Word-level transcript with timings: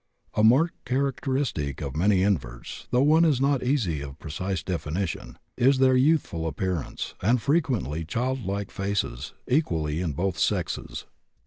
A 0.33 0.43
marked 0.43 0.83
characteristic 0.83 1.79
of 1.79 1.95
many 1.95 2.23
inverts, 2.23 2.87
though 2.89 3.03
one 3.03 3.21
not 3.39 3.61
easy 3.61 4.01
of 4.01 4.17
precise 4.17 4.63
definition, 4.63 5.37
is 5.55 5.77
their 5.77 5.95
youthfulness 5.95 6.47
of 6.47 6.49
appearance, 6.55 7.13
and 7.21 7.39
frequently 7.39 8.03
child 8.03 8.43
like 8.43 8.71
faces, 8.71 9.33
equally 9.47 10.01
in 10.01 10.13
both 10.13 10.39
sexes. 10.39 11.05